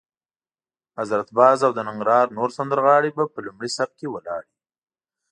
حضرت 0.99 1.27
باز 1.37 1.59
او 1.67 1.71
د 1.75 1.79
ننګرهار 1.87 2.27
نور 2.37 2.49
سندرغاړي 2.57 3.11
به 3.17 3.23
په 3.33 3.39
لومړي 3.45 3.69
صف 3.77 3.91
کې 3.99 4.07
ولاړ 4.11 4.41
وي. 4.49 4.59